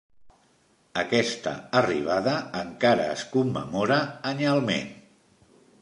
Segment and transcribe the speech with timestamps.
[1.01, 4.01] Aquesta arribada encara es commemora
[4.35, 4.93] anyalment.